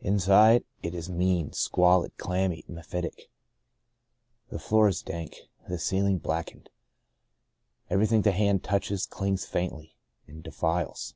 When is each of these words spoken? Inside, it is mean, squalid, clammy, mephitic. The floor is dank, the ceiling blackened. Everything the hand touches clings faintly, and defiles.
Inside, 0.00 0.64
it 0.82 0.94
is 0.94 1.08
mean, 1.08 1.52
squalid, 1.54 2.14
clammy, 2.18 2.66
mephitic. 2.68 3.30
The 4.50 4.58
floor 4.58 4.88
is 4.88 5.00
dank, 5.00 5.36
the 5.70 5.78
ceiling 5.78 6.18
blackened. 6.18 6.68
Everything 7.88 8.20
the 8.20 8.32
hand 8.32 8.62
touches 8.62 9.06
clings 9.06 9.46
faintly, 9.46 9.96
and 10.26 10.42
defiles. 10.42 11.14